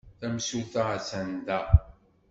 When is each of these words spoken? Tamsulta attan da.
Tamsulta 0.19 0.81
attan 0.95 1.29
da. 1.47 1.59